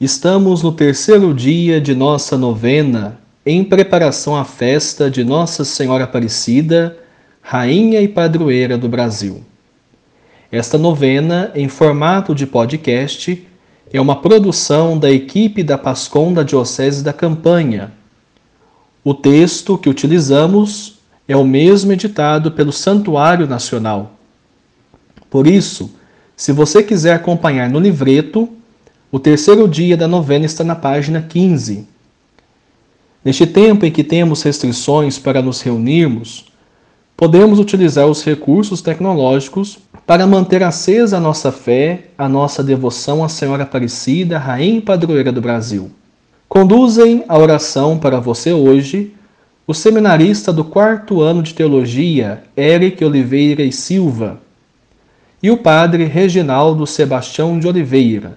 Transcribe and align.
Estamos 0.00 0.62
no 0.62 0.70
terceiro 0.70 1.34
dia 1.34 1.80
de 1.80 1.92
nossa 1.92 2.38
novena, 2.38 3.18
em 3.44 3.64
preparação 3.64 4.36
à 4.36 4.44
festa 4.44 5.10
de 5.10 5.24
Nossa 5.24 5.64
Senhora 5.64 6.04
Aparecida, 6.04 6.96
Rainha 7.42 8.00
e 8.00 8.06
Padroeira 8.06 8.78
do 8.78 8.88
Brasil. 8.88 9.42
Esta 10.52 10.78
novena, 10.78 11.50
em 11.52 11.68
formato 11.68 12.32
de 12.32 12.46
podcast, 12.46 13.44
é 13.92 14.00
uma 14.00 14.14
produção 14.14 14.96
da 14.96 15.10
equipe 15.10 15.64
da 15.64 15.76
Pascom 15.76 16.32
da 16.32 16.44
Diocese 16.44 17.02
da 17.02 17.12
Campanha. 17.12 17.90
O 19.02 19.12
texto 19.12 19.76
que 19.76 19.88
utilizamos 19.88 21.00
é 21.26 21.36
o 21.36 21.42
mesmo 21.42 21.90
editado 21.90 22.52
pelo 22.52 22.70
Santuário 22.70 23.48
Nacional. 23.48 24.12
Por 25.28 25.48
isso, 25.48 25.90
se 26.36 26.52
você 26.52 26.84
quiser 26.84 27.14
acompanhar 27.14 27.68
no 27.68 27.80
livreto, 27.80 28.48
o 29.10 29.18
terceiro 29.18 29.66
dia 29.66 29.96
da 29.96 30.06
novena 30.06 30.44
está 30.44 30.62
na 30.62 30.74
página 30.74 31.22
15. 31.22 31.86
Neste 33.24 33.46
tempo 33.46 33.86
em 33.86 33.90
que 33.90 34.04
temos 34.04 34.42
restrições 34.42 35.18
para 35.18 35.40
nos 35.40 35.62
reunirmos, 35.62 36.44
podemos 37.16 37.58
utilizar 37.58 38.06
os 38.06 38.22
recursos 38.22 38.82
tecnológicos 38.82 39.78
para 40.06 40.26
manter 40.26 40.62
acesa 40.62 41.16
a 41.16 41.20
nossa 41.20 41.50
fé, 41.50 42.08
a 42.18 42.28
nossa 42.28 42.62
devoção 42.62 43.24
à 43.24 43.30
Senhora 43.30 43.62
Aparecida, 43.62 44.38
Rainha 44.38 44.78
e 44.78 44.82
Padroeira 44.82 45.32
do 45.32 45.40
Brasil. 45.40 45.90
Conduzem 46.46 47.24
a 47.28 47.38
oração 47.38 47.98
para 47.98 48.20
você 48.20 48.52
hoje 48.52 49.14
o 49.66 49.72
seminarista 49.72 50.52
do 50.52 50.64
quarto 50.64 51.22
ano 51.22 51.42
de 51.42 51.54
teologia, 51.54 52.42
Eric 52.54 53.02
Oliveira 53.02 53.62
e 53.62 53.72
Silva, 53.72 54.38
e 55.42 55.50
o 55.50 55.56
padre 55.56 56.04
Reginaldo 56.04 56.86
Sebastião 56.86 57.58
de 57.58 57.66
Oliveira 57.66 58.36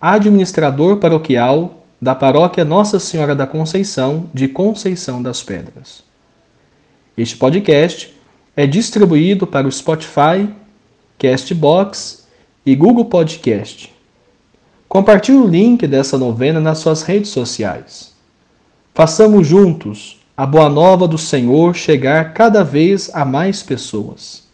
administrador 0.00 0.98
paroquial 0.98 1.86
da 2.00 2.14
Paróquia 2.14 2.64
Nossa 2.64 3.00
Senhora 3.00 3.34
da 3.34 3.46
Conceição 3.46 4.28
de 4.32 4.46
Conceição 4.46 5.22
das 5.22 5.42
Pedras. 5.42 6.04
Este 7.16 7.36
podcast 7.36 8.14
é 8.54 8.66
distribuído 8.66 9.46
para 9.46 9.66
o 9.66 9.72
Spotify, 9.72 10.48
Castbox 11.18 12.26
e 12.64 12.74
Google 12.74 13.06
Podcast. 13.06 13.94
Compartilhe 14.88 15.38
o 15.38 15.46
link 15.46 15.86
dessa 15.86 16.18
novena 16.18 16.60
nas 16.60 16.78
suas 16.78 17.02
redes 17.02 17.30
sociais. 17.30 18.14
Façamos 18.94 19.46
juntos 19.46 20.20
a 20.36 20.44
boa 20.44 20.68
nova 20.68 21.08
do 21.08 21.16
Senhor 21.16 21.74
chegar 21.74 22.34
cada 22.34 22.62
vez 22.62 23.10
a 23.14 23.24
mais 23.24 23.62
pessoas. 23.62 24.44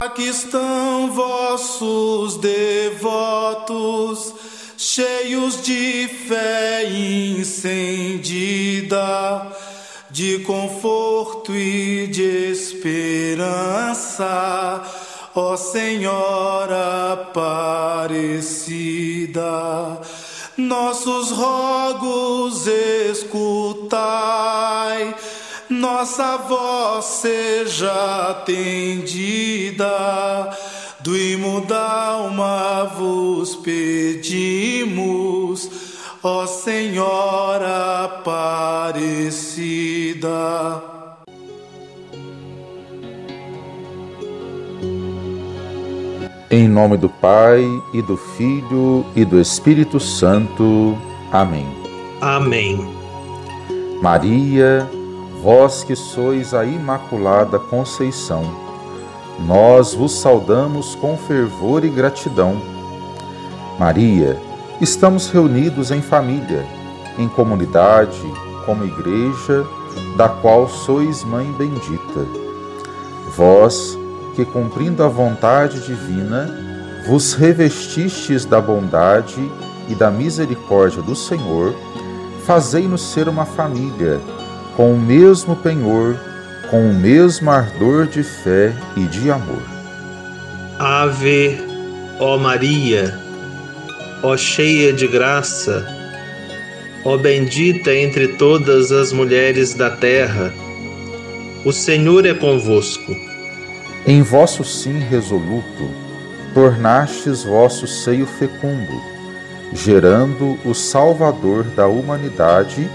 Aqui 0.00 0.28
estão 0.28 1.12
vossos 1.12 2.36
devotos 2.38 4.34
cheios 4.78 5.60
de 5.60 6.08
fé 6.28 6.88
incendida, 6.88 8.46
de 10.08 10.38
conforto 10.44 11.52
e 11.52 12.06
de 12.06 12.52
esperança, 12.52 14.24
ó 15.34 15.56
Senhora 15.56 17.14
Aparecida. 17.14 18.20
Nossos 20.56 21.32
rogos 21.32 22.68
escutai, 23.10 23.92
nossa 25.68 26.36
voz 26.36 27.04
seja 27.04 28.30
atendida 28.30 29.88
do 31.08 31.16
imo 31.16 31.62
da 31.62 32.10
alma 32.10 32.84
vos 32.84 33.56
pedimos, 33.56 34.90
ó 36.22 36.44
Senhora 36.44 38.04
Aparecida. 38.04 39.48
Em 46.50 46.68
nome 46.68 46.98
do 46.98 47.08
Pai 47.08 47.64
e 47.94 48.02
do 48.02 48.18
Filho 48.18 49.06
e 49.16 49.24
do 49.24 49.40
Espírito 49.40 49.98
Santo. 49.98 50.94
Amém. 51.32 51.66
Amém. 52.20 52.86
Maria, 54.02 54.86
vós 55.42 55.82
que 55.82 55.96
sois 55.96 56.52
a 56.52 56.66
Imaculada 56.66 57.58
Conceição, 57.58 58.67
nós 59.46 59.94
vos 59.94 60.12
saudamos 60.12 60.94
com 60.94 61.16
fervor 61.16 61.84
e 61.84 61.88
gratidão. 61.88 62.60
Maria, 63.78 64.36
estamos 64.80 65.30
reunidos 65.30 65.90
em 65.90 66.02
família, 66.02 66.66
em 67.16 67.28
comunidade, 67.28 68.20
como 68.66 68.84
igreja, 68.84 69.64
da 70.16 70.28
qual 70.28 70.68
sois 70.68 71.22
Mãe 71.24 71.50
bendita. 71.52 72.26
Vós, 73.36 73.96
que 74.34 74.44
cumprindo 74.44 75.02
a 75.02 75.08
vontade 75.08 75.80
divina, 75.80 76.48
vos 77.06 77.34
revestistes 77.34 78.44
da 78.44 78.60
bondade 78.60 79.50
e 79.88 79.94
da 79.94 80.10
misericórdia 80.10 81.00
do 81.00 81.14
Senhor, 81.14 81.74
fazei-nos 82.44 83.02
ser 83.02 83.28
uma 83.28 83.44
família, 83.44 84.20
com 84.76 84.92
o 84.92 84.98
mesmo 84.98 85.56
penhor 85.56 86.18
com 86.70 86.90
o 86.90 86.94
mesmo 86.94 87.50
ardor 87.50 88.06
de 88.06 88.22
fé 88.22 88.72
e 88.96 89.04
de 89.04 89.30
amor. 89.30 89.62
Ave, 90.78 91.58
ó 92.20 92.36
Maria, 92.38 93.18
ó 94.22 94.36
cheia 94.36 94.92
de 94.92 95.06
graça, 95.06 95.86
ó 97.04 97.16
bendita 97.16 97.94
entre 97.94 98.28
todas 98.28 98.92
as 98.92 99.12
mulheres 99.12 99.74
da 99.74 99.90
terra, 99.90 100.52
o 101.64 101.72
Senhor 101.72 102.26
é 102.26 102.34
convosco. 102.34 103.16
Em 104.06 104.22
vosso 104.22 104.62
sim 104.62 104.98
resoluto, 104.98 105.90
tornastes 106.54 107.44
vosso 107.44 107.86
seio 107.86 108.26
fecundo, 108.26 109.02
gerando 109.72 110.58
o 110.64 110.74
Salvador 110.74 111.64
da 111.64 111.86
humanidade, 111.86 112.88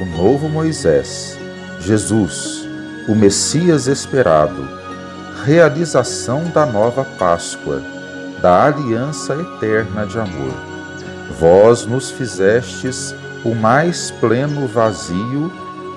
o 0.00 0.04
novo 0.04 0.48
Moisés, 0.48 1.38
Jesus 1.80 2.63
o 3.06 3.14
Messias 3.14 3.86
esperado, 3.86 4.66
realização 5.44 6.44
da 6.54 6.64
nova 6.64 7.04
Páscoa, 7.18 7.82
da 8.40 8.64
aliança 8.64 9.34
eterna 9.34 10.06
de 10.06 10.18
amor. 10.18 10.54
Vós 11.38 11.84
nos 11.84 12.10
fizestes 12.10 13.14
o 13.44 13.54
mais 13.54 14.10
pleno 14.10 14.66
vazio 14.66 15.52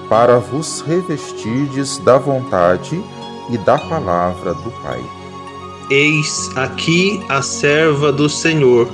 para 0.09 0.37
vos 0.37 0.81
revestirdes 0.81 1.97
da 1.99 2.17
vontade 2.17 3.01
e 3.49 3.57
da 3.59 3.77
palavra 3.77 4.53
do 4.53 4.71
Pai. 4.83 5.01
Eis 5.89 6.49
aqui 6.57 7.23
a 7.29 7.41
serva 7.41 8.11
do 8.11 8.27
Senhor. 8.27 8.89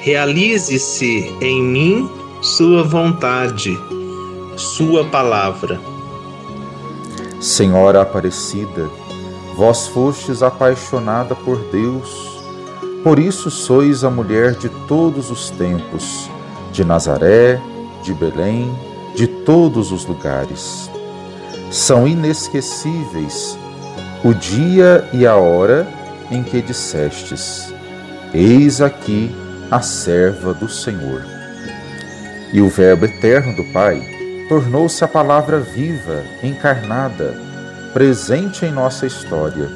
Realize-se 0.00 1.32
em 1.40 1.62
mim 1.62 2.10
sua 2.40 2.82
vontade, 2.82 3.78
sua 4.56 5.04
palavra. 5.04 5.91
Senhora 7.42 8.02
Aparecida, 8.02 8.88
vós 9.56 9.88
fostes 9.88 10.44
apaixonada 10.44 11.34
por 11.34 11.58
Deus, 11.72 12.40
por 13.02 13.18
isso 13.18 13.50
sois 13.50 14.04
a 14.04 14.10
mulher 14.10 14.52
de 14.54 14.68
todos 14.86 15.28
os 15.28 15.50
tempos, 15.50 16.30
de 16.70 16.84
Nazaré, 16.84 17.60
de 18.04 18.14
Belém, 18.14 18.72
de 19.16 19.26
todos 19.26 19.90
os 19.90 20.06
lugares. 20.06 20.88
São 21.68 22.06
inesquecíveis 22.06 23.58
o 24.22 24.32
dia 24.32 25.08
e 25.12 25.26
a 25.26 25.34
hora 25.34 25.84
em 26.30 26.44
que 26.44 26.62
dissestes: 26.62 27.74
Eis 28.32 28.80
aqui 28.80 29.34
a 29.68 29.80
serva 29.80 30.54
do 30.54 30.68
Senhor. 30.68 31.26
E 32.52 32.60
o 32.60 32.68
Verbo 32.68 33.06
eterno 33.06 33.56
do 33.56 33.64
Pai 33.72 34.21
tornou-se 34.52 35.02
a 35.02 35.08
palavra 35.08 35.58
viva, 35.60 36.22
encarnada, 36.42 37.34
presente 37.94 38.66
em 38.66 38.70
nossa 38.70 39.06
história. 39.06 39.66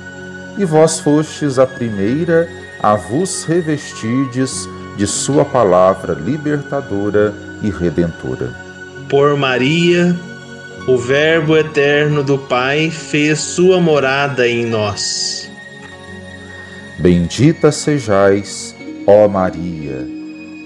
E 0.58 0.66
vós 0.66 1.00
fostes 1.00 1.58
a 1.58 1.66
primeira 1.66 2.46
a 2.82 2.94
vos 2.94 3.44
revestirdes 3.44 4.68
de 4.94 5.06
Sua 5.06 5.46
palavra 5.46 6.12
libertadora 6.12 7.32
e 7.62 7.70
redentora. 7.70 8.54
Por 9.08 9.34
Maria, 9.34 10.14
o 10.86 10.98
Verbo 10.98 11.56
eterno 11.56 12.22
do 12.22 12.36
Pai 12.36 12.90
fez 12.90 13.40
sua 13.40 13.80
morada 13.80 14.46
em 14.46 14.66
nós. 14.66 15.50
Bendita 16.98 17.72
sejais, 17.72 18.76
ó 19.06 19.26
Maria, 19.26 20.06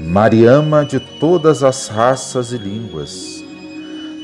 Mariama 0.01 0.85
de 0.85 0.99
todas 0.99 1.63
as 1.63 1.87
raças 1.87 2.51
e 2.51 2.59
línguas 2.59 3.40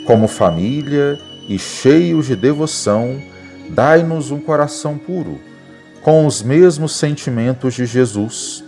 como 0.06 0.28
família 0.28 1.18
e 1.48 1.58
cheios 1.58 2.26
de 2.26 2.36
devoção, 2.36 3.20
dai-nos 3.68 4.30
um 4.30 4.40
coração 4.40 4.96
puro, 4.96 5.40
com 6.02 6.26
os 6.26 6.42
mesmos 6.42 6.94
sentimentos 6.94 7.74
de 7.74 7.84
Jesus. 7.84 8.64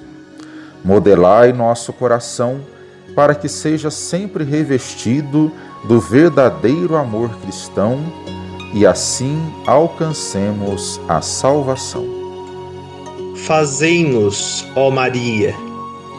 Modelai 0.85 1.52
nosso 1.52 1.93
coração 1.93 2.61
para 3.14 3.35
que 3.35 3.49
seja 3.49 3.90
sempre 3.90 4.44
revestido 4.44 5.52
do 5.85 6.00
verdadeiro 6.00 6.96
amor 6.96 7.31
cristão 7.40 8.00
e 8.75 8.87
assim 8.87 9.40
alcancemos 9.67 11.00
a 11.08 11.20
salvação. 11.20 12.06
Fazei-nos, 13.46 14.67
ó 14.75 14.90
Maria, 14.90 15.55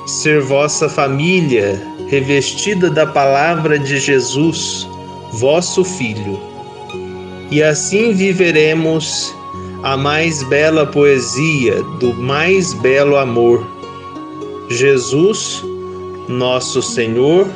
ser 0.08 0.42
vossa 0.42 0.90
família 0.90 1.82
revestida 2.08 2.90
da 2.90 3.06
palavra 3.06 3.78
de 3.78 4.00
Jesus, 4.00 4.88
vosso 5.34 5.84
Filho. 5.84 6.40
E 7.52 7.64
assim 7.64 8.14
viveremos 8.14 9.34
a 9.84 9.98
mais 9.98 10.44
bela 10.44 10.86
poesia 10.86 11.82
do 12.00 12.14
mais 12.14 12.74
belo 12.76 13.18
amor. 13.18 13.66
Jesus, 14.70 15.64
nosso 16.28 16.82
Senhor. 16.82 17.48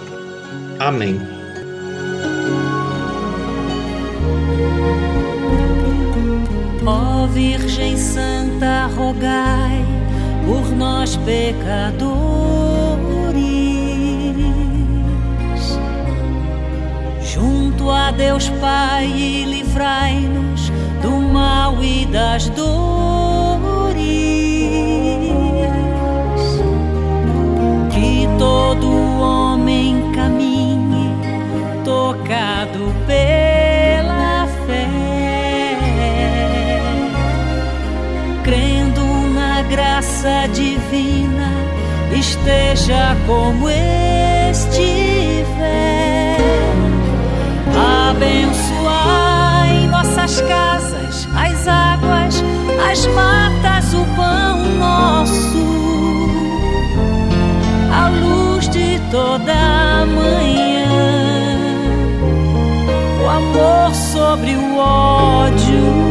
Amém. 0.79 1.19
Ó 6.85 7.27
Virgem 7.27 7.95
Santa, 7.97 8.87
rogai 8.95 9.85
por 10.45 10.75
nós 10.75 11.15
pecadores 11.17 12.42
junto 17.83 17.91
a 17.91 18.11
Deus 18.11 18.49
Pai 18.61 19.05
e 19.05 19.43
livrai-nos 19.43 20.71
do 21.01 21.11
mal 21.11 21.83
e 21.83 22.05
das 22.05 22.47
dores. 22.49 22.63
Que 27.91 28.27
todo 28.39 28.89
homem 29.19 30.11
caminhe 30.15 31.11
tocado 31.83 32.93
pela 33.05 34.47
fé, 34.65 35.77
crendo 38.43 39.03
na 39.33 39.61
graça 39.63 40.47
divina, 40.53 41.51
esteja 42.17 43.15
como 43.27 43.69
estiver 43.69 44.02
águas, 52.93 52.99
as 52.99 53.07
matas, 53.07 53.93
o 53.93 54.05
pão 54.15 54.63
nosso, 54.77 55.57
a 57.91 58.09
luz 58.09 58.69
de 58.69 58.99
toda 59.11 60.05
manhã, 60.05 60.85
o 63.23 63.29
amor 63.29 63.93
sobre 63.93 64.55
o 64.55 64.77
ódio. 64.77 66.02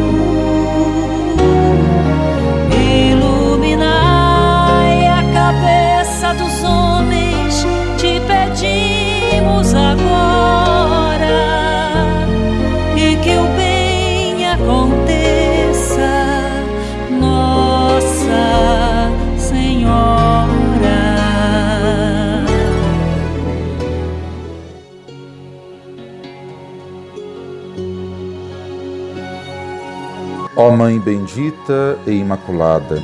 Mãe 30.77 30.99
bendita 30.99 31.99
e 32.07 32.13
imaculada, 32.13 33.03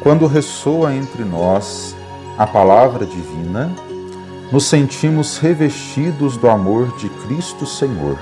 quando 0.00 0.26
ressoa 0.26 0.92
entre 0.92 1.24
nós 1.24 1.96
a 2.36 2.46
palavra 2.46 3.06
divina, 3.06 3.72
nos 4.50 4.64
sentimos 4.64 5.38
revestidos 5.38 6.36
do 6.36 6.48
amor 6.48 6.88
de 6.96 7.08
Cristo 7.08 7.64
Senhor. 7.64 8.18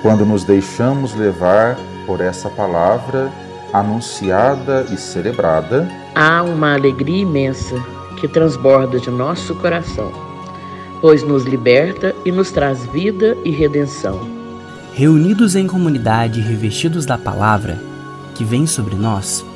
Quando 0.00 0.24
nos 0.24 0.44
deixamos 0.44 1.14
levar 1.14 1.76
por 2.06 2.20
essa 2.20 2.48
palavra 2.48 3.32
anunciada 3.72 4.86
e 4.90 4.96
celebrada, 4.96 5.88
há 6.14 6.42
uma 6.42 6.74
alegria 6.74 7.22
imensa 7.22 7.74
que 8.20 8.28
transborda 8.28 9.00
de 9.00 9.10
nosso 9.10 9.56
coração, 9.56 10.12
pois 11.00 11.24
nos 11.24 11.44
liberta 11.44 12.14
e 12.24 12.30
nos 12.30 12.52
traz 12.52 12.86
vida 12.86 13.36
e 13.44 13.50
redenção 13.50 14.37
reunidos 14.98 15.54
em 15.54 15.64
comunidade 15.64 16.40
revestidos 16.40 17.06
da 17.06 17.16
palavra 17.16 17.78
que 18.34 18.42
vem 18.42 18.66
sobre 18.66 18.96
nós, 18.96 19.46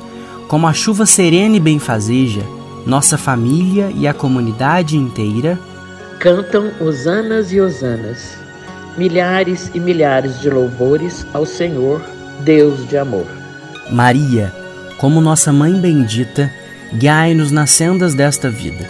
como 0.47 0.65
a 0.65 0.71
chuva 0.71 1.05
serena 1.05 1.57
e 1.57 1.59
benfazeja, 1.59 2.43
nossa 2.85 3.17
família 3.17 3.91
e 3.93 4.07
a 4.07 4.13
comunidade 4.13 4.95
inteira 4.95 5.59
cantam 6.17 6.71
hosanas 6.79 7.51
e 7.51 7.59
hosanas, 7.59 8.37
milhares 8.97 9.69
e 9.73 9.81
milhares 9.81 10.39
de 10.39 10.49
louvores 10.49 11.27
ao 11.33 11.45
Senhor, 11.45 12.01
Deus 12.39 12.87
de 12.87 12.97
amor. 12.97 13.27
Maria, 13.91 14.49
como 14.97 15.19
nossa 15.19 15.51
mãe 15.51 15.73
bendita, 15.73 16.49
guiai-nos 16.93 17.51
nas 17.51 17.69
sendas 17.69 18.15
desta 18.15 18.49
vida, 18.49 18.89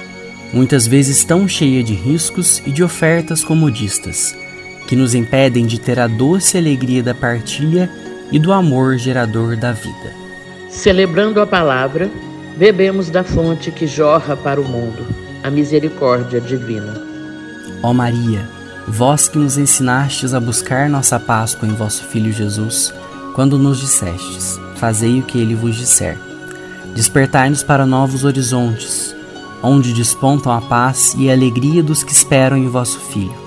muitas 0.53 0.85
vezes 0.85 1.23
tão 1.23 1.47
cheia 1.47 1.83
de 1.83 1.95
riscos 1.95 2.61
e 2.63 2.71
de 2.71 2.83
ofertas 2.83 3.44
comodistas 3.44 4.43
que 4.94 4.98
nos 4.98 5.16
impedem 5.16 5.66
de 5.66 5.80
ter 5.80 6.00
a 6.00 6.06
doce 6.06 6.56
alegria 6.56 7.01
da 7.01 7.16
partilha 7.16 7.90
e 8.31 8.38
do 8.38 8.54
amor 8.54 8.95
gerador 8.95 9.57
da 9.57 9.72
vida. 9.72 10.13
Celebrando 10.69 11.42
a 11.42 11.48
palavra, 11.48 12.12
bebemos 12.56 13.10
da 13.10 13.24
fonte 13.24 13.72
que 13.72 13.88
jorra 13.88 14.38
para 14.38 14.62
o 14.62 14.63
mundo, 14.63 15.04
a 15.42 15.50
misericórdia 15.50 16.40
divina. 16.40 16.94
Ó 17.81 17.92
Maria, 17.92 18.48
vós 18.88 19.28
que 19.28 19.40
nos 19.40 19.57
ensinastes 19.57 20.31
a 20.31 20.40
buscar 20.40 20.88
nossa 20.88 21.19
Páscoa 21.19 21.68
em 21.68 21.74
vosso 21.74 22.04
Filho 22.04 22.31
Jesus, 22.31 22.94
quando 23.34 23.57
nos 23.57 23.80
dissestes: 23.80 24.60
Fazei 24.75 25.22
o 25.22 25.24
que 25.24 25.39
ele 25.39 25.56
vos 25.56 25.75
disser. 25.75 26.19
Despertai-nos 26.94 27.63
para 27.63 27.84
novos 27.84 28.24
horizontes, 28.24 29.16
onde 29.63 29.92
despontam 29.92 30.51
a 30.51 30.62
paz 30.62 31.16
e 31.18 31.31
a 31.31 31.34
alegria 31.34 31.81
dos 31.81 32.04
que 32.04 32.13
esperam 32.13 32.57
em 32.57 32.67
vosso 32.67 33.00
Filho 33.00 33.42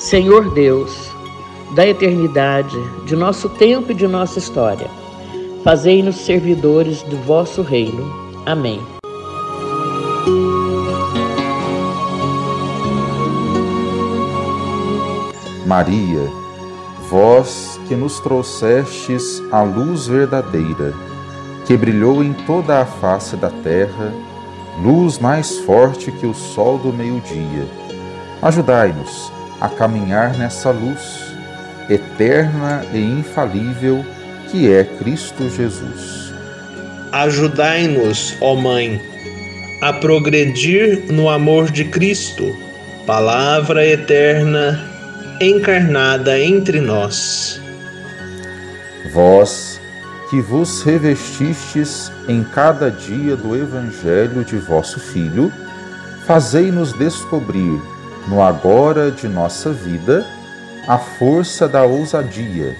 Senhor 0.00 0.48
Deus, 0.54 1.14
da 1.74 1.86
eternidade, 1.86 2.74
de 3.04 3.14
nosso 3.14 3.50
tempo 3.50 3.92
e 3.92 3.94
de 3.94 4.08
nossa 4.08 4.38
história, 4.38 4.88
fazei-nos 5.62 6.16
servidores 6.16 7.02
do 7.02 7.18
vosso 7.18 7.60
reino. 7.60 8.10
Amém. 8.46 8.80
Maria, 15.66 16.32
vós 17.10 17.78
que 17.86 17.94
nos 17.94 18.20
trouxestes 18.20 19.42
a 19.52 19.60
luz 19.60 20.06
verdadeira, 20.06 20.94
que 21.66 21.76
brilhou 21.76 22.24
em 22.24 22.32
toda 22.32 22.80
a 22.80 22.86
face 22.86 23.36
da 23.36 23.50
terra, 23.50 24.14
luz 24.82 25.18
mais 25.18 25.58
forte 25.58 26.10
que 26.10 26.26
o 26.26 26.32
sol 26.32 26.78
do 26.78 26.90
meio-dia, 26.90 27.68
ajudai-nos 28.40 29.38
a 29.60 29.68
caminhar 29.68 30.36
nessa 30.36 30.70
luz 30.70 31.34
eterna 31.88 32.84
e 32.92 32.98
infalível 32.98 34.04
que 34.50 34.72
é 34.72 34.84
Cristo 34.84 35.48
Jesus. 35.50 36.32
Ajudai-nos, 37.12 38.36
ó 38.40 38.54
Mãe, 38.54 39.00
a 39.82 39.92
progredir 39.92 41.12
no 41.12 41.28
amor 41.28 41.70
de 41.70 41.84
Cristo, 41.84 42.56
palavra 43.06 43.84
eterna 43.86 44.80
encarnada 45.40 46.38
entre 46.38 46.80
nós. 46.80 47.60
Vós 49.12 49.80
que 50.30 50.40
vos 50.40 50.82
revestistes 50.82 52.12
em 52.28 52.44
cada 52.44 52.88
dia 52.88 53.34
do 53.34 53.56
Evangelho 53.56 54.44
de 54.44 54.56
vosso 54.56 55.00
Filho, 55.00 55.52
fazei-nos 56.24 56.92
descobrir 56.92 57.80
no 58.28 58.42
agora 58.42 59.10
de 59.10 59.28
nossa 59.28 59.72
vida, 59.72 60.26
a 60.86 60.98
força 60.98 61.68
da 61.68 61.84
ousadia, 61.84 62.76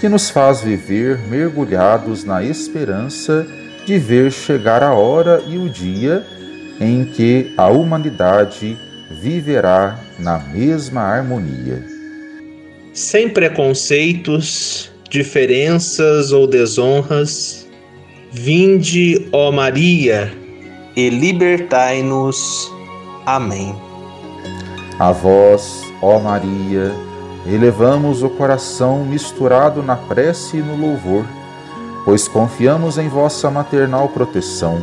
que 0.00 0.08
nos 0.08 0.30
faz 0.30 0.60
viver 0.60 1.18
mergulhados 1.28 2.24
na 2.24 2.42
esperança 2.42 3.46
de 3.84 3.98
ver 3.98 4.30
chegar 4.30 4.82
a 4.82 4.92
hora 4.92 5.42
e 5.46 5.56
o 5.56 5.68
dia 5.68 6.24
em 6.80 7.04
que 7.04 7.52
a 7.56 7.68
humanidade 7.68 8.76
viverá 9.10 9.98
na 10.18 10.38
mesma 10.38 11.00
harmonia. 11.00 11.82
Sem 12.92 13.28
preconceitos, 13.30 14.90
diferenças 15.08 16.32
ou 16.32 16.46
desonras, 16.46 17.66
vinde, 18.30 19.28
ó 19.32 19.50
Maria, 19.50 20.32
e 20.94 21.08
libertai-nos. 21.08 22.70
Amém. 23.24 23.87
A 24.98 25.12
vós, 25.12 25.82
ó 26.02 26.18
Maria, 26.18 26.92
elevamos 27.46 28.22
o 28.22 28.28
coração 28.28 29.04
misturado 29.04 29.82
na 29.82 29.96
prece 29.96 30.56
e 30.56 30.62
no 30.62 30.76
louvor, 30.76 31.24
pois 32.04 32.26
confiamos 32.26 32.98
em 32.98 33.08
vossa 33.08 33.50
maternal 33.50 34.08
proteção 34.08 34.80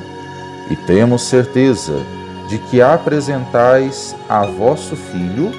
e 0.69 0.75
temos 0.75 1.23
certeza 1.23 2.01
de 2.47 2.57
que 2.57 2.81
apresentais 2.81 4.15
a 4.29 4.45
vosso 4.45 4.95
Filho 4.95 5.51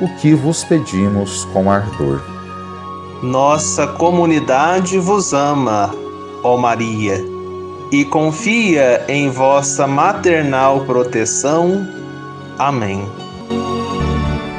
o 0.00 0.08
que 0.16 0.34
vos 0.34 0.64
pedimos 0.64 1.44
com 1.46 1.70
ardor. 1.70 2.20
Nossa 3.22 3.86
comunidade 3.86 4.98
vos 4.98 5.32
ama, 5.32 5.94
ó 6.42 6.56
Maria, 6.56 7.24
e 7.90 8.04
confia 8.04 9.04
em 9.08 9.30
vossa 9.30 9.86
maternal 9.86 10.80
proteção. 10.80 11.86
Amém. 12.58 13.08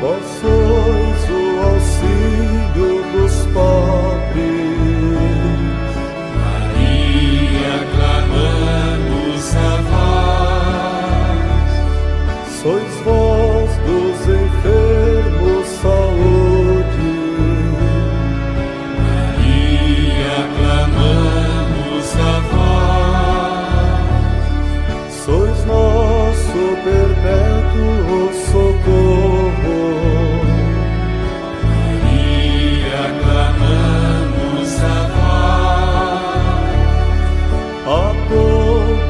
Vós 0.04 0.53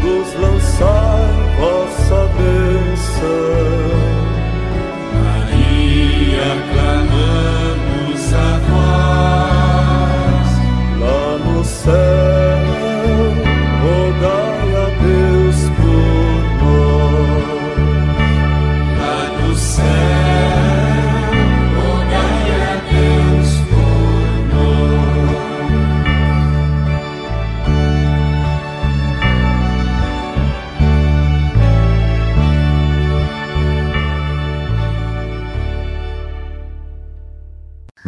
todos 0.04 0.34
lançai 0.36 0.63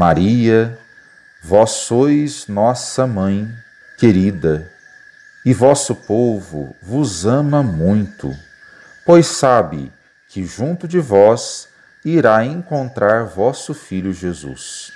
Maria, 0.06 0.78
vós 1.42 1.72
sois 1.72 2.46
nossa 2.46 3.08
mãe 3.08 3.52
querida, 3.98 4.72
e 5.44 5.52
vosso 5.52 5.96
povo 5.96 6.76
vos 6.80 7.26
ama 7.26 7.64
muito, 7.64 8.32
pois 9.04 9.26
sabe 9.26 9.92
que 10.30 10.46
junto 10.46 10.88
de 10.88 11.00
vós 11.00 11.68
irá 12.06 12.46
encontrar 12.46 13.24
vosso 13.24 13.74
filho 13.74 14.14
Jesus. 14.14 14.92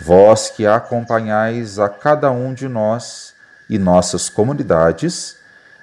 Vós 0.00 0.50
que 0.50 0.66
acompanhais 0.66 1.78
a 1.78 1.88
cada 1.88 2.28
um 2.32 2.52
de 2.52 2.66
nós 2.66 3.34
e 3.70 3.78
nossas 3.78 4.28
comunidades, 4.28 5.36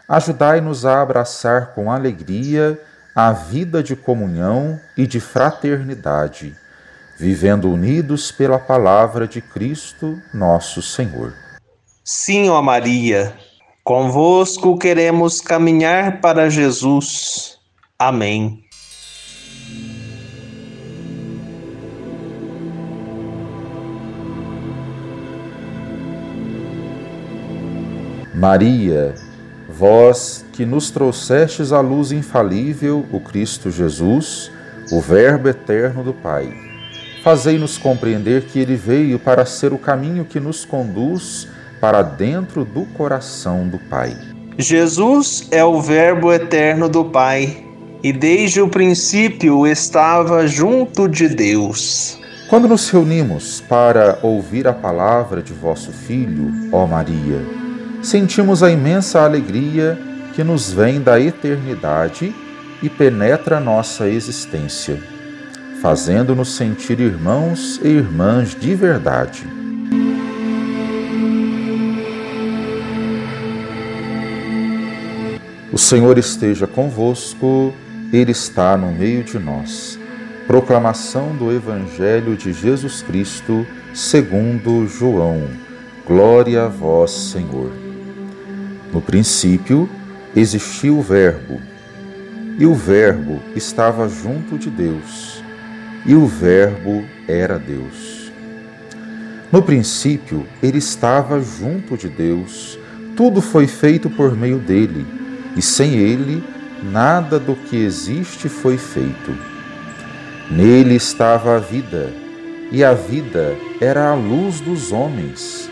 ajudai-nos 0.09 0.85
a 0.85 1.01
abraçar 1.01 1.67
com 1.67 1.89
alegria 1.89 2.77
a 3.15 3.31
vida 3.31 3.81
de 3.81 3.95
comunhão 3.95 4.77
e 4.97 5.07
de 5.07 5.21
fraternidade 5.21 6.53
vivendo 7.17 7.71
unidos 7.71 8.31
pela 8.31 8.59
palavra 8.59 9.27
de 9.27 9.41
Cristo, 9.41 10.21
nosso 10.33 10.81
Senhor. 10.81 11.33
Sim, 12.03 12.49
ó 12.49 12.61
Maria, 12.61 13.33
convosco 13.83 14.77
queremos 14.77 15.41
caminhar 15.41 16.21
para 16.21 16.49
Jesus. 16.49 17.57
Amém. 17.97 18.65
Maria, 28.35 29.15
vós 29.69 30.45
que 30.51 30.65
nos 30.65 30.91
trouxestes 30.91 31.71
a 31.71 31.79
luz 31.79 32.11
infalível, 32.11 33.05
o 33.11 33.19
Cristo 33.19 33.71
Jesus, 33.71 34.51
o 34.91 34.99
Verbo 34.99 35.47
eterno 35.47 36.03
do 36.03 36.13
Pai, 36.13 36.53
fazei-nos 37.25 37.75
compreender 37.75 38.43
que 38.43 38.59
ele 38.59 38.75
veio 38.75 39.17
para 39.17 39.47
ser 39.47 39.73
o 39.73 39.79
caminho 39.79 40.25
que 40.25 40.39
nos 40.39 40.63
conduz 40.63 41.47
para 41.81 42.03
dentro 42.03 42.63
do 42.63 42.85
coração 42.85 43.67
do 43.67 43.79
Pai. 43.79 44.15
Jesus 44.59 45.47
é 45.49 45.65
o 45.65 45.81
Verbo 45.81 46.31
eterno 46.31 46.87
do 46.87 47.03
Pai 47.03 47.65
e 48.03 48.13
desde 48.13 48.61
o 48.61 48.67
princípio 48.67 49.65
estava 49.65 50.45
junto 50.45 51.09
de 51.09 51.27
Deus. 51.27 52.19
Quando 52.47 52.67
nos 52.67 52.87
reunimos 52.91 53.59
para 53.59 54.19
ouvir 54.21 54.67
a 54.67 54.73
palavra 54.73 55.41
de 55.41 55.51
vosso 55.51 55.91
Filho, 55.91 56.51
ó 56.71 56.85
Maria, 56.85 57.41
sentimos 58.03 58.61
a 58.61 58.69
imensa 58.69 59.21
alegria 59.21 59.97
que 60.35 60.43
nos 60.43 60.71
vem 60.71 61.01
da 61.01 61.19
eternidade 61.19 62.35
e 62.83 62.87
penetra 62.87 63.59
nossa 63.59 64.07
existência, 64.07 65.14
fazendo-nos 65.85 66.55
sentir 66.55 66.99
irmãos 66.99 67.79
e 67.83 67.89
irmãs 67.89 68.55
de 68.59 68.73
verdade. 68.73 69.43
O 75.71 75.77
Senhor 75.77 76.17
esteja 76.17 76.65
convosco, 76.65 77.71
Ele 78.11 78.31
está 78.31 78.75
no 78.75 78.91
meio 78.91 79.23
de 79.23 79.37
nós. 79.37 79.99
Proclamação 80.47 81.35
do 81.35 81.51
Evangelho 81.51 82.35
de 82.35 82.51
Jesus 82.51 83.03
Cristo, 83.03 83.63
segundo 83.93 84.87
João. 84.87 85.43
Glória 86.03 86.63
a 86.63 86.67
vós, 86.67 87.11
Senhor. 87.11 87.71
No 88.91 89.01
princípio 89.01 89.87
existiu 90.35 90.97
o 90.97 91.03
Verbo, 91.03 91.61
e 92.57 92.65
o 92.65 92.73
Verbo 92.73 93.39
estava 93.55 94.09
junto 94.09 94.57
de 94.57 94.71
Deus, 94.71 95.44
e 96.05 96.13
o 96.13 96.25
Verbo 96.27 97.03
era 97.27 97.57
Deus. 97.57 98.31
No 99.51 99.61
princípio 99.61 100.45
ele 100.61 100.77
estava 100.77 101.41
junto 101.41 101.97
de 101.97 102.09
Deus, 102.09 102.77
tudo 103.15 103.41
foi 103.41 103.67
feito 103.67 104.09
por 104.09 104.35
meio 104.35 104.59
dele, 104.59 105.05
e 105.55 105.61
sem 105.61 105.93
ele 105.95 106.43
nada 106.83 107.39
do 107.39 107.55
que 107.55 107.77
existe 107.77 108.49
foi 108.49 108.77
feito. 108.77 109.35
Nele 110.51 110.95
estava 110.95 111.55
a 111.55 111.59
vida, 111.59 112.13
e 112.71 112.83
a 112.83 112.93
vida 112.93 113.55
era 113.79 114.09
a 114.09 114.13
luz 114.13 114.59
dos 114.59 114.91
homens. 114.91 115.69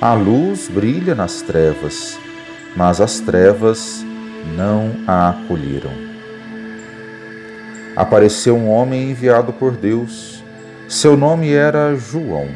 A 0.00 0.14
luz 0.14 0.68
brilha 0.68 1.14
nas 1.14 1.42
trevas, 1.42 2.18
mas 2.76 3.00
as 3.00 3.20
trevas 3.20 4.04
não 4.56 4.92
a 5.06 5.30
acolheram. 5.30 6.07
Apareceu 7.98 8.56
um 8.56 8.70
homem 8.70 9.10
enviado 9.10 9.52
por 9.52 9.72
Deus, 9.72 10.40
seu 10.88 11.16
nome 11.16 11.52
era 11.52 11.96
João. 11.96 12.46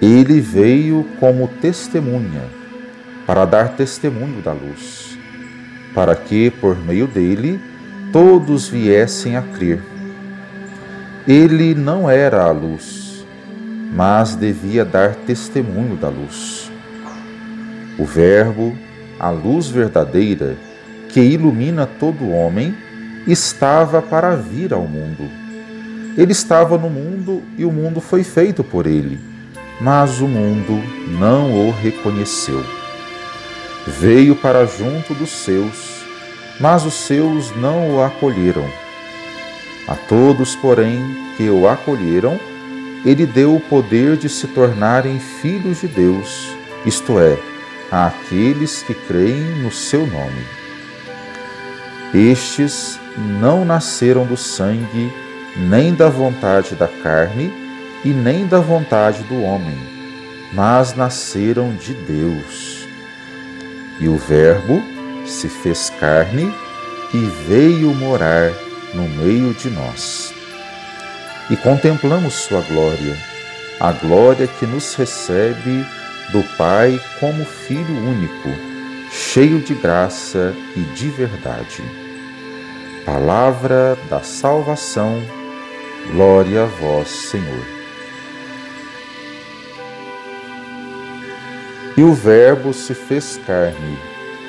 Ele 0.00 0.40
veio 0.40 1.04
como 1.18 1.48
testemunha, 1.48 2.42
para 3.26 3.44
dar 3.44 3.70
testemunho 3.70 4.40
da 4.40 4.52
luz, 4.52 5.18
para 5.92 6.14
que, 6.14 6.48
por 6.48 6.78
meio 6.78 7.08
dele, 7.08 7.60
todos 8.12 8.68
viessem 8.68 9.36
a 9.36 9.42
crer. 9.42 9.82
Ele 11.26 11.74
não 11.74 12.08
era 12.08 12.44
a 12.44 12.52
luz, 12.52 13.26
mas 13.92 14.36
devia 14.36 14.84
dar 14.84 15.16
testemunho 15.16 15.96
da 15.96 16.08
luz. 16.08 16.70
O 17.98 18.04
Verbo, 18.04 18.78
a 19.18 19.30
luz 19.30 19.66
verdadeira, 19.66 20.54
que 21.08 21.20
ilumina 21.20 21.84
todo 21.84 22.30
homem, 22.30 22.76
estava 23.26 24.02
para 24.02 24.36
vir 24.36 24.72
ao 24.72 24.82
mundo. 24.82 25.30
Ele 26.16 26.32
estava 26.32 26.78
no 26.78 26.88
mundo 26.88 27.42
e 27.58 27.64
o 27.64 27.72
mundo 27.72 28.00
foi 28.00 28.22
feito 28.22 28.62
por 28.62 28.86
ele, 28.86 29.18
mas 29.80 30.20
o 30.20 30.28
mundo 30.28 30.80
não 31.18 31.68
o 31.68 31.72
reconheceu. 31.72 32.64
Veio 33.86 34.36
para 34.36 34.64
junto 34.64 35.12
dos 35.14 35.30
seus, 35.30 36.04
mas 36.60 36.84
os 36.84 36.94
seus 36.94 37.54
não 37.56 37.96
o 37.96 38.02
acolheram. 38.02 38.68
A 39.88 39.94
todos, 39.94 40.54
porém, 40.56 41.02
que 41.36 41.50
o 41.50 41.68
acolheram, 41.68 42.38
ele 43.04 43.26
deu 43.26 43.54
o 43.54 43.60
poder 43.60 44.16
de 44.16 44.28
se 44.28 44.46
tornarem 44.46 45.18
filhos 45.18 45.80
de 45.80 45.88
Deus, 45.88 46.48
isto 46.86 47.18
é, 47.18 47.36
àqueles 47.90 48.82
que 48.82 48.94
creem 48.94 49.62
no 49.62 49.70
seu 49.70 50.06
nome. 50.06 50.46
Estes 52.14 52.98
não 53.16 53.64
nasceram 53.64 54.26
do 54.26 54.36
sangue, 54.36 55.12
nem 55.56 55.94
da 55.94 56.08
vontade 56.08 56.74
da 56.74 56.88
carne, 56.88 57.52
e 58.04 58.10
nem 58.10 58.46
da 58.46 58.60
vontade 58.60 59.22
do 59.24 59.42
homem, 59.42 59.78
mas 60.52 60.94
nasceram 60.94 61.74
de 61.74 61.94
Deus. 61.94 62.86
E 63.98 64.08
o 64.08 64.16
Verbo 64.16 64.82
se 65.26 65.48
fez 65.48 65.90
carne 65.98 66.52
e 67.14 67.18
veio 67.48 67.94
morar 67.94 68.52
no 68.92 69.08
meio 69.08 69.54
de 69.54 69.70
nós. 69.70 70.34
E 71.48 71.56
contemplamos 71.56 72.34
Sua 72.34 72.60
glória, 72.60 73.16
a 73.80 73.92
glória 73.92 74.46
que 74.46 74.66
nos 74.66 74.94
recebe 74.94 75.84
do 76.30 76.42
Pai 76.56 77.00
como 77.20 77.44
Filho 77.44 77.96
único, 77.96 78.50
cheio 79.10 79.60
de 79.60 79.74
graça 79.74 80.54
e 80.76 80.80
de 80.80 81.08
verdade. 81.08 82.03
Palavra 83.04 83.98
da 84.08 84.22
salvação, 84.22 85.22
glória 86.10 86.62
a 86.62 86.64
vós, 86.64 87.08
Senhor. 87.08 87.66
E 91.98 92.02
o 92.02 92.14
Verbo 92.14 92.72
se 92.72 92.94
fez 92.94 93.38
carne 93.46 93.98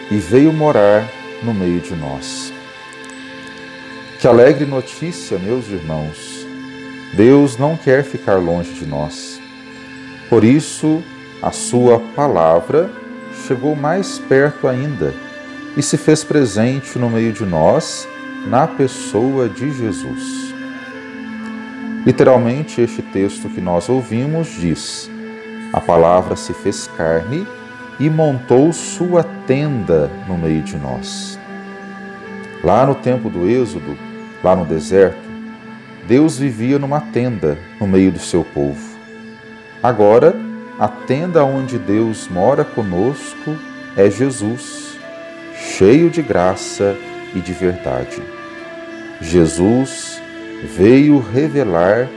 e 0.09 0.15
veio 0.15 0.53
morar 0.53 1.05
no 1.43 1.53
meio 1.53 1.81
de 1.81 1.93
nós. 1.95 2.53
Que 4.21 4.27
alegre 4.27 4.65
notícia, 4.65 5.38
meus 5.38 5.67
irmãos! 5.67 6.47
Deus 7.13 7.57
não 7.57 7.75
quer 7.75 8.05
ficar 8.05 8.35
longe 8.35 8.71
de 8.71 8.85
nós. 8.85 9.38
Por 10.29 10.45
isso, 10.45 11.03
a 11.41 11.51
Sua 11.51 12.00
palavra 12.15 12.89
chegou 13.45 13.75
mais 13.75 14.17
perto 14.17 14.65
ainda 14.65 15.13
e 15.75 15.83
se 15.83 15.97
fez 15.97 16.24
presente 16.24 16.97
no 16.97 17.09
meio 17.09 17.33
de 17.33 17.45
nós, 17.45 18.07
na 18.45 18.67
pessoa 18.67 19.49
de 19.49 19.71
Jesus. 19.71 20.53
Literalmente, 22.05 22.81
este 22.81 23.01
texto 23.01 23.49
que 23.49 23.59
nós 23.59 23.89
ouvimos 23.89 24.49
diz: 24.59 25.09
A 25.73 25.81
palavra 25.81 26.35
se 26.35 26.53
fez 26.53 26.87
carne 26.95 27.47
e 27.99 28.09
montou 28.09 28.71
sua 28.71 29.23
tenda 29.23 30.09
no 30.27 30.37
meio 30.37 30.61
de 30.61 30.77
nós. 30.77 31.39
Lá 32.63 32.85
no 32.85 32.95
tempo 32.95 33.29
do 33.29 33.49
Êxodo, 33.49 33.97
lá 34.43 34.55
no 34.55 34.65
deserto, 34.65 35.25
Deus 36.07 36.37
vivia 36.37 36.77
numa 36.77 37.01
tenda 37.01 37.57
no 37.79 37.87
meio 37.87 38.11
do 38.11 38.19
seu 38.19 38.43
povo. 38.43 38.95
Agora, 39.81 40.35
a 40.77 40.87
tenda 40.87 41.43
onde 41.43 41.79
Deus 41.79 42.27
mora 42.27 42.63
conosco 42.63 43.55
é 43.97 44.09
Jesus, 44.09 44.97
cheio 45.55 46.09
de 46.09 46.21
graça 46.21 46.95
e 47.33 47.39
de 47.39 47.53
verdade. 47.53 48.35
Jesus 49.22 50.22
veio 50.75 51.19
revelar 51.19 52.07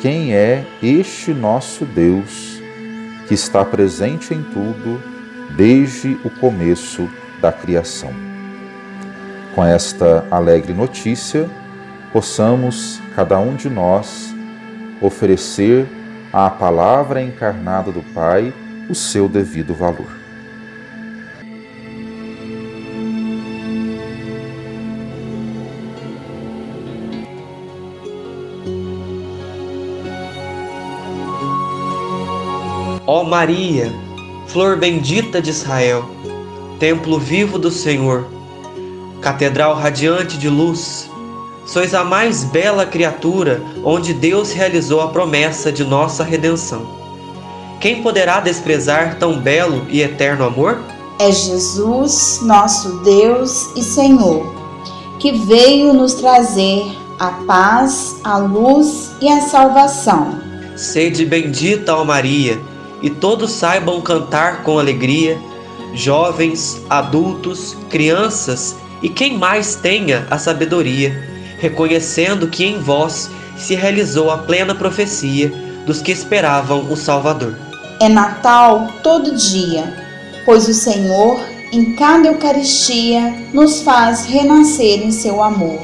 quem 0.00 0.34
é 0.34 0.64
este 0.82 1.32
nosso 1.32 1.84
Deus, 1.84 2.60
que 3.26 3.34
está 3.34 3.64
presente 3.64 4.32
em 4.32 4.42
tudo 4.42 5.02
desde 5.56 6.18
o 6.24 6.30
começo 6.30 7.08
da 7.40 7.50
criação. 7.50 8.12
Com 9.54 9.64
esta 9.64 10.24
alegre 10.30 10.72
notícia, 10.72 11.48
possamos, 12.12 13.00
cada 13.14 13.38
um 13.40 13.56
de 13.56 13.68
nós, 13.68 14.32
oferecer 15.00 15.86
à 16.32 16.48
palavra 16.48 17.20
encarnada 17.20 17.90
do 17.90 18.02
Pai 18.14 18.52
o 18.88 18.94
seu 18.94 19.28
devido 19.28 19.74
valor. 19.74 20.27
Ó 33.10 33.24
Maria, 33.24 33.90
flor 34.48 34.76
bendita 34.76 35.40
de 35.40 35.48
Israel, 35.48 36.04
templo 36.78 37.18
vivo 37.18 37.58
do 37.58 37.70
Senhor, 37.70 38.26
catedral 39.22 39.74
radiante 39.74 40.36
de 40.36 40.50
luz, 40.50 41.08
sois 41.64 41.94
a 41.94 42.04
mais 42.04 42.44
bela 42.44 42.84
criatura 42.84 43.62
onde 43.82 44.12
Deus 44.12 44.52
realizou 44.52 45.00
a 45.00 45.08
promessa 45.08 45.72
de 45.72 45.84
nossa 45.84 46.22
redenção. 46.22 46.86
Quem 47.80 48.02
poderá 48.02 48.40
desprezar 48.40 49.18
tão 49.18 49.40
belo 49.40 49.86
e 49.88 50.02
eterno 50.02 50.44
amor? 50.44 50.78
É 51.18 51.32
Jesus, 51.32 52.40
nosso 52.42 52.98
Deus 52.98 53.74
e 53.74 53.82
Senhor, 53.82 54.54
que 55.18 55.32
veio 55.32 55.94
nos 55.94 56.12
trazer 56.12 56.84
a 57.18 57.30
paz, 57.46 58.16
a 58.22 58.36
luz 58.36 59.12
e 59.18 59.30
a 59.30 59.40
salvação. 59.40 60.38
Sede 60.76 61.24
bendita, 61.24 61.96
ó 61.96 62.04
Maria, 62.04 62.67
e 63.02 63.10
todos 63.10 63.52
saibam 63.52 64.00
cantar 64.00 64.62
com 64.62 64.78
alegria, 64.78 65.38
jovens, 65.94 66.80
adultos, 66.88 67.76
crianças 67.88 68.76
e 69.02 69.08
quem 69.08 69.38
mais 69.38 69.76
tenha 69.76 70.26
a 70.30 70.38
sabedoria, 70.38 71.16
reconhecendo 71.58 72.48
que 72.48 72.64
em 72.64 72.80
vós 72.80 73.30
se 73.56 73.74
realizou 73.74 74.30
a 74.30 74.38
plena 74.38 74.74
profecia 74.74 75.52
dos 75.86 76.02
que 76.02 76.12
esperavam 76.12 76.90
o 76.90 76.96
Salvador. 76.96 77.56
É 78.00 78.08
Natal 78.08 78.88
todo 79.02 79.36
dia, 79.36 79.92
pois 80.44 80.68
o 80.68 80.74
Senhor, 80.74 81.40
em 81.72 81.94
cada 81.94 82.28
Eucaristia, 82.28 83.34
nos 83.52 83.82
faz 83.82 84.24
renascer 84.24 85.02
em 85.02 85.10
seu 85.10 85.42
amor. 85.42 85.80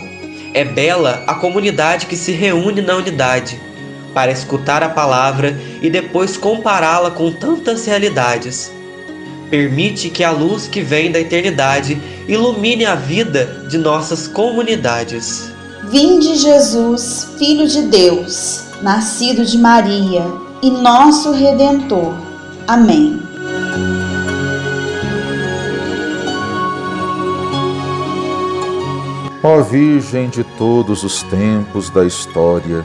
É 0.53 0.65
bela 0.65 1.25
a 1.27 1.35
comunidade 1.35 2.07
que 2.07 2.17
se 2.17 2.31
reúne 2.31 2.81
na 2.81 2.95
unidade 2.95 3.61
para 4.15 4.31
escutar 4.31 4.83
a 4.83 4.89
palavra 4.89 5.61
e 5.83 5.91
depois 5.91 6.37
compará-la 6.37 7.11
com 7.11 7.33
tantas 7.33 7.85
realidades. 7.85 8.73
Permite 9.51 10.09
que 10.09 10.25
a 10.25 10.31
luz 10.31 10.67
que 10.67 10.81
vem 10.81 11.13
da 11.13 11.21
eternidade 11.21 12.01
ilumine 12.27 12.87
a 12.87 12.95
vida 12.95 13.67
de 13.69 13.77
nossas 13.77 14.27
comunidades. 14.27 15.53
Vinde 15.91 16.37
Jesus, 16.37 17.29
Filho 17.39 17.69
de 17.69 17.83
Deus, 17.83 18.63
nascido 18.81 19.45
de 19.45 19.59
Maria 19.59 20.25
e 20.63 20.71
nosso 20.71 21.33
Redentor. 21.33 22.15
Amém. 22.67 23.21
Ó 29.47 29.61
Virgem 29.61 30.31
de 30.31 30.43
todos 30.43 31.05
os 31.05 31.23
tempos 31.25 31.91
da 31.91 32.07
história, 32.07 32.83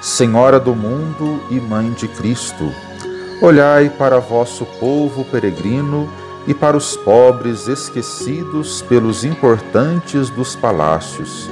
Senhora 0.00 0.58
do 0.58 0.74
mundo 0.74 1.42
e 1.50 1.60
Mãe 1.60 1.90
de 1.90 2.08
Cristo, 2.08 2.72
olhai 3.42 3.90
para 3.90 4.18
vosso 4.18 4.64
povo 4.64 5.26
peregrino 5.26 6.08
e 6.46 6.54
para 6.54 6.74
os 6.74 6.96
pobres 6.96 7.68
esquecidos 7.68 8.80
pelos 8.80 9.24
importantes 9.26 10.30
dos 10.30 10.56
palácios, 10.56 11.50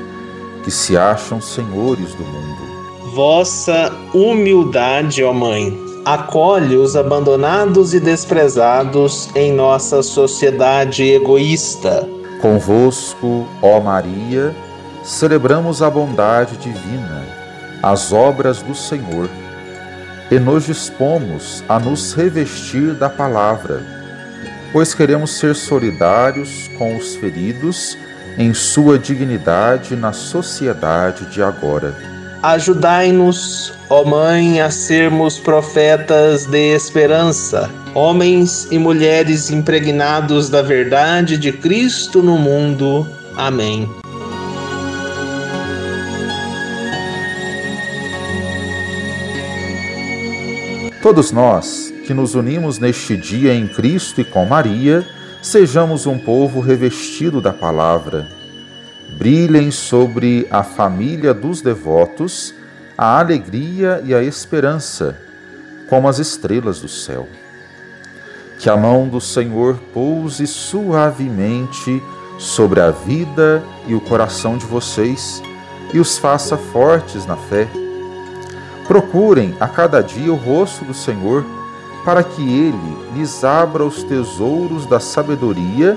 que 0.65 0.71
se 0.71 0.97
acham 0.97 1.43
senhores 1.43 2.15
do 2.15 2.25
mundo. 2.25 3.15
Vossa 3.15 3.95
humildade, 4.15 5.23
ó 5.23 5.35
Mãe, 5.35 5.79
acolhe 6.07 6.75
os 6.75 6.97
abandonados 6.97 7.93
e 7.93 8.01
desprezados 8.01 9.29
em 9.35 9.53
nossa 9.53 10.03
sociedade 10.03 11.05
egoísta. 11.05 12.09
Convosco, 12.41 13.47
ó 13.61 13.79
Maria, 13.79 14.57
celebramos 15.05 15.83
a 15.83 15.91
bondade 15.91 16.57
divina 16.57 17.38
as 17.83 18.13
obras 18.13 18.63
do 18.63 18.75
Senhor 18.75 19.29
e 20.31 20.39
nos 20.39 20.67
dispomos 20.67 21.63
a 21.69 21.79
nos 21.79 22.13
revestir 22.13 22.93
da 22.95 23.09
palavra, 23.09 23.83
pois 24.73 24.95
queremos 24.95 25.31
ser 25.39 25.55
solidários 25.55 26.69
com 26.77 26.97
os 26.97 27.17
feridos 27.17 27.97
em 28.37 28.53
sua 28.55 28.99
dignidade 28.99 29.97
na 29.97 30.13
sociedade 30.13 31.27
de 31.27 31.43
agora. 31.43 31.95
Ajudai-nos, 32.43 33.73
ó 33.91 34.05
Mãe, 34.05 34.61
a 34.61 34.71
sermos 34.71 35.41
profetas 35.41 36.47
de 36.47 36.73
esperança, 36.73 37.69
homens 37.95 38.69
e 38.71 38.79
mulheres 38.79 39.51
impregnados 39.51 40.49
da 40.49 40.63
verdade 40.63 41.37
de 41.37 41.51
Cristo 41.51 42.23
no 42.23 42.39
mundo. 42.39 43.05
Amém. 43.37 43.89
Todos 51.03 51.31
nós 51.33 51.93
que 52.07 52.15
nos 52.15 52.35
unimos 52.35 52.79
neste 52.79 53.17
dia 53.17 53.55
em 53.55 53.69
Cristo 53.69 54.21
e 54.21 54.25
com 54.25 54.45
Maria, 54.45 55.07
sejamos 55.43 56.07
um 56.07 56.19
povo 56.19 56.61
revestido 56.61 57.41
da 57.41 57.53
palavra, 57.53 58.27
brilhem 59.17 59.71
sobre 59.71 60.47
a 60.51 60.63
família 60.63 61.33
dos 61.33 61.61
devotos 61.61 62.55
a 62.99 63.21
alegria 63.21 64.03
e 64.05 64.13
a 64.13 64.25
esperança, 64.25 65.17
como 65.89 66.09
as 66.09 66.19
estrelas 66.19 66.81
do 66.81 66.89
céu. 66.89 67.29
Que 68.59 68.69
a 68.69 68.77
mão 68.77 69.09
do 69.09 69.21
Senhor 69.21 69.79
pouse 69.95 70.49
suavemente 70.49 72.03
sobre 72.41 72.81
a 72.81 72.91
vida 72.91 73.63
e 73.87 73.95
o 73.95 74.01
coração 74.01 74.59
de 74.59 74.67
vocês 74.67 75.41
e 75.95 76.01
os 76.01 76.19
faça 76.19 76.57
fortes 76.57 77.25
na 77.25 77.37
fé. 77.37 77.69
Procurem 78.89 79.55
a 79.61 79.69
cada 79.69 80.03
dia 80.03 80.33
o 80.33 80.37
rosto 80.37 80.85
do 80.85 80.95
Senhor, 80.95 81.45
para 82.05 82.25
que 82.25 82.43
ele 82.43 82.97
lhes 83.15 83.45
abra 83.45 83.85
os 83.85 84.03
tesouros 84.03 84.87
da 84.87 84.99
sabedoria 84.99 85.97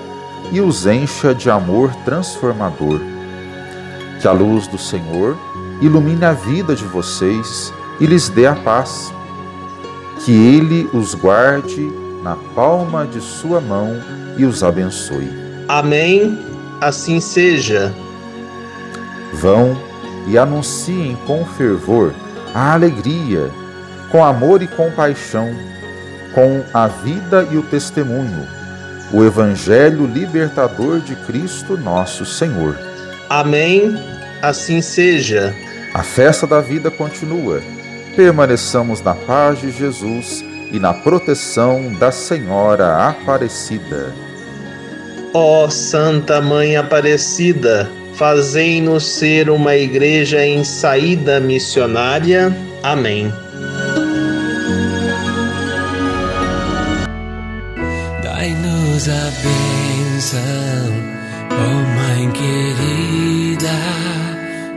e 0.51 0.59
os 0.59 0.85
encha 0.85 1.33
de 1.33 1.49
amor 1.49 1.95
transformador. 2.03 2.99
Que 4.21 4.27
a 4.27 4.33
luz 4.33 4.67
do 4.67 4.77
Senhor 4.77 5.37
ilumine 5.81 6.25
a 6.25 6.33
vida 6.33 6.75
de 6.75 6.83
vocês 6.83 7.73
e 7.99 8.05
lhes 8.05 8.29
dê 8.29 8.45
a 8.45 8.55
paz. 8.55 9.13
Que 10.23 10.31
Ele 10.31 10.89
os 10.93 11.15
guarde 11.15 11.91
na 12.21 12.35
palma 12.53 13.07
de 13.07 13.21
sua 13.21 13.59
mão 13.59 13.99
e 14.37 14.45
os 14.45 14.63
abençoe. 14.63 15.29
Amém. 15.67 16.37
Assim 16.79 17.19
seja. 17.19 17.93
Vão 19.33 19.77
e 20.27 20.37
anunciem 20.37 21.17
com 21.25 21.45
fervor 21.45 22.13
a 22.53 22.73
alegria, 22.73 23.49
com 24.09 24.23
amor 24.23 24.61
e 24.61 24.67
compaixão, 24.67 25.55
com 26.33 26.63
a 26.73 26.87
vida 26.87 27.47
e 27.51 27.57
o 27.57 27.63
testemunho, 27.63 28.47
o 29.13 29.23
Evangelho 29.23 30.05
libertador 30.05 30.99
de 30.99 31.15
Cristo 31.15 31.77
nosso 31.77 32.25
Senhor. 32.25 32.77
Amém. 33.29 33.97
Assim 34.41 34.81
seja. 34.81 35.55
A 35.93 36.03
festa 36.03 36.47
da 36.47 36.61
vida 36.61 36.89
continua. 36.89 37.61
Permaneçamos 38.15 39.01
na 39.01 39.13
paz 39.13 39.59
de 39.59 39.71
Jesus 39.71 40.43
e 40.71 40.79
na 40.79 40.93
proteção 40.93 41.93
da 41.99 42.11
Senhora 42.11 43.07
Aparecida. 43.07 44.13
Ó 45.33 45.69
Santa 45.69 46.41
Mãe 46.41 46.75
Aparecida, 46.75 47.89
fazei-nos 48.21 49.03
ser 49.03 49.49
uma 49.49 49.75
igreja 49.75 50.45
em 50.45 50.63
saída 50.63 51.39
missionária. 51.39 52.55
Amém. 52.83 53.33
Dai-nos 58.21 59.09
a 59.09 59.31
bênção, 59.41 60.39
oh 61.49 61.81
Mãe 61.97 62.31
querida, 62.31 63.79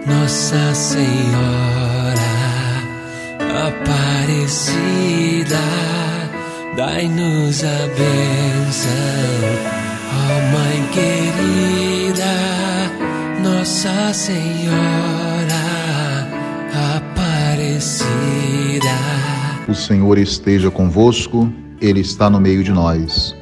Nossa 0.07 0.75
Senhora 0.75 2.15
Aparecida. 3.67 5.61
Dai-nos 6.79 7.63
a 7.63 7.89
bênção, 7.95 8.91
oh 10.15 10.41
Mãe 10.51 10.81
querida, 10.95 12.54
Nossa 13.65 14.13
Senhora 14.13 15.55
Aparecida. 16.99 18.05
O 19.67 19.75
Senhor 19.75 20.19
esteja 20.19 20.71
convosco, 20.71 21.51
Ele 21.81 22.01
está 22.01 22.29
no 22.29 22.39
meio 22.39 22.63
de 22.63 22.71
nós. 22.71 23.35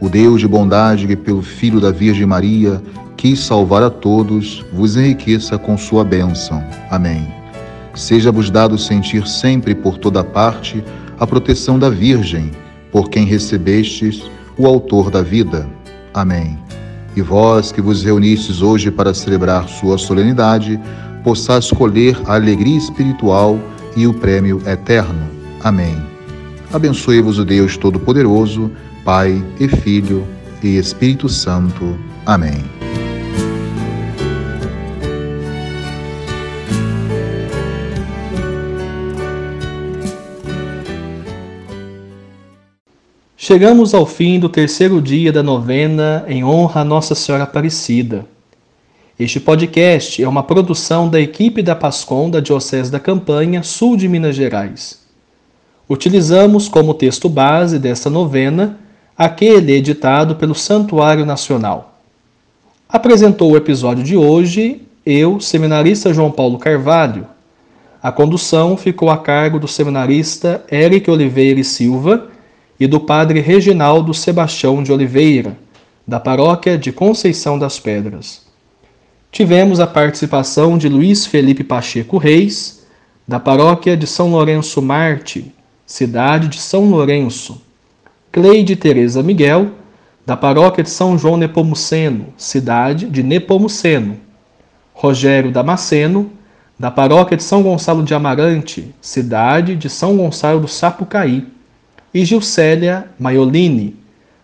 O 0.00 0.08
Deus 0.08 0.40
de 0.40 0.46
bondade 0.46 1.08
que 1.08 1.16
pelo 1.16 1.42
Filho 1.42 1.80
da 1.80 1.90
Virgem 1.90 2.24
Maria 2.24 2.80
quis 3.16 3.40
salvar 3.40 3.82
a 3.82 3.90
todos, 3.90 4.64
vos 4.72 4.96
enriqueça 4.96 5.58
com 5.58 5.76
sua 5.76 6.04
bênção. 6.04 6.64
Amém. 6.88 7.26
Seja-vos 7.96 8.50
dado 8.50 8.78
sentir 8.78 9.26
sempre 9.26 9.74
por 9.74 9.98
toda 9.98 10.22
parte 10.22 10.84
a 11.18 11.26
proteção 11.26 11.80
da 11.80 11.90
Virgem, 11.90 12.52
por 12.92 13.10
quem 13.10 13.26
recebestes 13.26 14.22
o 14.56 14.68
Autor 14.68 15.10
da 15.10 15.20
vida. 15.20 15.68
Amém. 16.14 16.63
E 17.16 17.22
vós 17.22 17.70
que 17.70 17.80
vos 17.80 18.02
reunistes 18.02 18.62
hoje 18.62 18.90
para 18.90 19.14
celebrar 19.14 19.68
sua 19.68 19.98
solenidade, 19.98 20.80
possais 21.22 21.66
escolher 21.66 22.16
a 22.26 22.34
alegria 22.34 22.76
espiritual 22.76 23.58
e 23.96 24.06
o 24.06 24.12
prêmio 24.12 24.60
eterno. 24.66 25.28
Amém. 25.62 25.96
Abençoe-vos 26.72 27.38
o 27.38 27.44
Deus 27.44 27.76
Todo-Poderoso, 27.76 28.70
Pai 29.04 29.44
e 29.60 29.68
Filho 29.68 30.26
e 30.62 30.76
Espírito 30.76 31.28
Santo. 31.28 31.96
Amém. 32.26 32.64
Chegamos 43.46 43.92
ao 43.92 44.06
fim 44.06 44.40
do 44.40 44.48
terceiro 44.48 45.02
dia 45.02 45.30
da 45.30 45.42
novena 45.42 46.24
em 46.26 46.42
honra 46.42 46.80
a 46.80 46.84
Nossa 46.84 47.14
Senhora 47.14 47.44
Aparecida. 47.44 48.24
Este 49.20 49.38
podcast 49.38 50.22
é 50.22 50.26
uma 50.26 50.42
produção 50.42 51.10
da 51.10 51.20
equipe 51.20 51.60
da 51.60 51.76
Pascom 51.76 52.30
da 52.30 52.40
Diocese 52.40 52.90
da 52.90 52.98
Campanha, 52.98 53.62
sul 53.62 53.98
de 53.98 54.08
Minas 54.08 54.34
Gerais. 54.34 55.02
Utilizamos 55.86 56.70
como 56.70 56.94
texto 56.94 57.28
base 57.28 57.78
desta 57.78 58.08
novena 58.08 58.78
aquele 59.14 59.72
editado 59.72 60.36
pelo 60.36 60.54
Santuário 60.54 61.26
Nacional. 61.26 61.98
Apresentou 62.88 63.52
o 63.52 63.58
episódio 63.58 64.02
de 64.02 64.16
hoje 64.16 64.80
eu, 65.04 65.38
seminarista 65.38 66.14
João 66.14 66.30
Paulo 66.30 66.56
Carvalho. 66.56 67.26
A 68.02 68.10
condução 68.10 68.74
ficou 68.74 69.10
a 69.10 69.18
cargo 69.18 69.58
do 69.58 69.68
seminarista 69.68 70.64
Eric 70.72 71.10
Oliveira 71.10 71.60
e 71.60 71.64
Silva 71.64 72.32
e 72.78 72.86
do 72.86 72.98
padre 72.98 73.40
Reginaldo 73.40 74.12
Sebastião 74.12 74.82
de 74.82 74.92
Oliveira, 74.92 75.56
da 76.06 76.18
paróquia 76.18 76.76
de 76.76 76.92
Conceição 76.92 77.58
das 77.58 77.78
Pedras. 77.78 78.42
Tivemos 79.30 79.80
a 79.80 79.86
participação 79.86 80.76
de 80.76 80.88
Luiz 80.88 81.26
Felipe 81.26 81.64
Pacheco 81.64 82.18
Reis, 82.18 82.84
da 83.26 83.40
paróquia 83.40 83.96
de 83.96 84.06
São 84.06 84.30
Lourenço 84.30 84.82
Marte, 84.82 85.52
cidade 85.86 86.48
de 86.48 86.60
São 86.60 86.90
Lourenço. 86.90 87.62
Cleide 88.30 88.76
Teresa 88.76 89.22
Miguel, 89.22 89.70
da 90.26 90.36
paróquia 90.36 90.82
de 90.82 90.90
São 90.90 91.16
João 91.16 91.36
Nepomuceno, 91.36 92.26
cidade 92.36 93.06
de 93.06 93.22
Nepomuceno. 93.22 94.16
Rogério 94.92 95.50
Damasceno, 95.50 96.30
da 96.78 96.90
paróquia 96.90 97.36
de 97.36 97.42
São 97.42 97.62
Gonçalo 97.62 98.02
de 98.02 98.14
Amarante, 98.14 98.94
cidade 99.00 99.76
de 99.76 99.88
São 99.88 100.16
Gonçalo 100.16 100.60
do 100.60 100.68
Sapucaí 100.68 101.53
e 102.14 102.24
Gilcélia 102.24 103.08
Maiolini, 103.18 103.96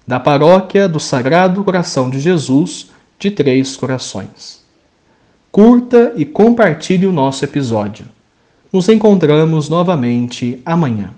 da 0.05 0.19
Paróquia 0.19 0.89
do 0.89 0.99
Sagrado 0.99 1.63
Coração 1.63 2.11
de 2.11 2.19
Jesus 2.19 2.91
de 3.17 3.31
Três 3.31 3.77
Corações. 3.77 4.65
Curta 5.53 6.13
e 6.17 6.25
compartilhe 6.25 7.07
o 7.07 7.13
nosso 7.13 7.45
episódio. 7.45 8.07
Nos 8.73 8.89
encontramos 8.89 9.69
novamente 9.69 10.61
amanhã. 10.67 11.11